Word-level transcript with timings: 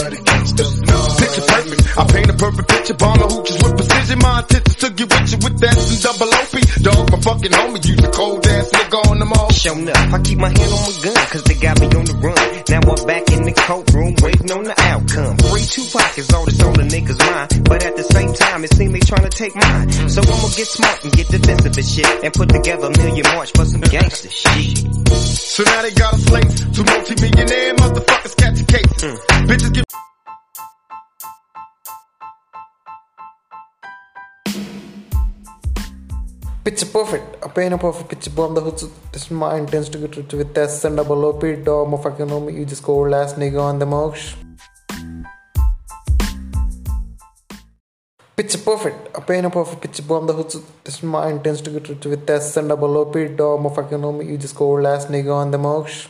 for 0.00 0.10
the 0.10 0.20
gangsters. 0.24 0.72
Picture 1.20 1.44
perfect. 1.44 1.80
I 1.98 2.02
paint 2.08 2.30
a 2.30 2.36
perfect 2.36 2.68
picture. 2.68 2.94
Bomb 2.94 3.18
the 3.20 3.28
hooches 3.28 3.58
with 3.60 3.74
precision. 3.76 4.18
My 4.20 4.40
intentions 4.40 4.76
to 4.80 4.88
get 4.90 5.08
with 5.12 5.28
you 5.30 5.38
with 5.44 5.56
that 5.60 5.76
and 5.76 6.00
double 6.00 6.30
OP. 6.32 6.54
Dogg, 6.80 7.04
my 7.12 7.18
fucking 7.20 7.52
homie. 7.52 7.80
Use 7.84 8.00
the 8.00 8.10
cold 8.10 8.46
ass 8.46 8.70
nigga 8.70 8.98
on 9.10 9.18
them 9.18 9.32
all. 9.32 9.50
Shown 9.52 9.88
up, 9.88 10.12
I 10.12 10.18
keep 10.24 10.38
my 10.38 10.48
hand 10.48 10.72
on 10.72 10.80
my 10.80 10.94
gun, 11.04 11.24
cause 11.28 11.44
they 11.44 11.56
got 11.60 11.76
me 11.80 11.86
on 11.92 12.04
the 12.08 12.16
run. 12.16 12.40
Now 12.70 12.80
I'm 12.80 13.00
back 13.04 13.24
in 13.28 13.40
the 13.44 13.52
courtroom, 13.52 14.12
waiting 14.24 14.50
on 14.52 14.64
the 14.64 14.76
outcome. 14.80 15.36
Free 15.52 15.66
Tupac 15.68 16.16
is 16.16 16.30
all 16.32 16.44
that's 16.48 16.62
on 16.64 16.74
the 16.80 16.86
niggas' 16.88 17.20
mind. 17.20 17.48
But 17.68 17.84
at 17.84 17.94
the 17.96 18.06
same 18.08 18.32
time, 18.32 18.64
it 18.64 18.72
seems 18.72 18.92
they 18.92 19.04
trying 19.04 19.28
to 19.28 19.34
take 19.34 19.54
mine. 19.54 19.90
So 20.08 20.24
I'ma 20.24 20.48
get 20.56 20.68
smart 20.68 21.04
and 21.04 21.12
get 21.12 21.28
defensive 21.28 21.76
and 21.76 21.86
shit. 21.86 22.08
And 22.24 22.32
put 22.32 22.48
together 22.48 22.88
a 22.88 22.92
million 22.96 23.26
march 23.36 23.52
for 23.52 23.64
some 23.68 23.84
gangster 23.84 24.30
shit. 24.32 24.80
So 25.20 25.64
now 25.64 25.82
they 25.82 25.92
got 25.92 26.14
a 26.14 26.18
slate. 26.18 26.48
Two 26.72 26.84
multi-millionaire 26.88 27.74
motherfuckers 27.76 28.39
A 36.62 37.48
pain 37.48 37.72
of 37.72 37.80
perfect 37.80 38.10
picture 38.10 38.30
bomb 38.30 38.54
the 38.54 38.60
hoods. 38.60 38.84
This 39.12 39.30
my 39.30 39.56
intends 39.56 39.88
to 39.88 39.98
get 39.98 40.14
rich 40.14 40.32
with 40.34 40.56
S 40.56 40.84
and 40.84 40.94
double 40.94 41.24
OP. 41.24 41.40
Motherfucking 41.40 42.28
know 42.28 42.40
me. 42.40 42.52
You 42.52 42.66
just 42.66 42.82
go 42.82 42.98
last 42.98 43.36
nigga 43.36 43.62
on 43.62 43.78
the 43.78 43.86
mosh. 43.86 44.34
Picture 48.36 48.58
perfect. 48.58 49.16
A 49.16 49.22
pain 49.22 49.46
of 49.46 49.52
perfect 49.52 49.80
picture 49.80 50.02
bomb 50.02 50.26
the 50.26 50.34
hoods. 50.34 50.60
This 50.84 51.02
my 51.02 51.30
intends 51.30 51.62
to 51.62 51.70
get 51.70 51.88
rich 51.88 52.04
with 52.04 52.28
S 52.28 52.56
and 52.58 52.68
double 52.68 52.94
OP. 52.98 53.14
Motherfucking 53.14 53.98
know 53.98 54.12
me. 54.12 54.26
You 54.26 54.36
just 54.36 54.54
go 54.54 54.68
last 54.72 55.08
nigga 55.08 55.34
on 55.34 55.50
the 55.50 55.58
mosh. 55.58 56.08